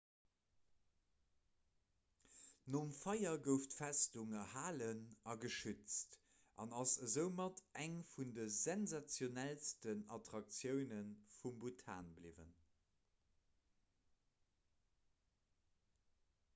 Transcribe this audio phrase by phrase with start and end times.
[2.75, 6.17] nom feier gouf d'festung erhalen a geschützt
[6.63, 11.01] an ass esoumat eng vun de sensationellsten attraktioune
[11.41, 12.53] vu bhutan bliwwen